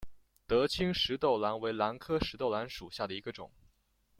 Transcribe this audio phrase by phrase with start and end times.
[0.47, 3.51] 德钦石豆兰为兰科石豆兰属下的一个种。